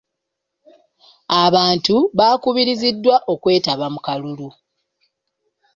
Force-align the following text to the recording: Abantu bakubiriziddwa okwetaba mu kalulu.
Abantu 1.43 1.95
bakubiriziddwa 2.17 3.15
okwetaba 3.33 3.85
mu 3.93 3.99
kalulu. 4.05 4.47